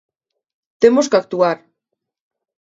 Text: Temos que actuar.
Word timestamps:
Temos 0.81 1.09
que 1.09 1.17
actuar. 1.19 1.57